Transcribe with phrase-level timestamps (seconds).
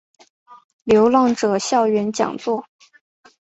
[0.83, 2.65] 流浪者校园讲座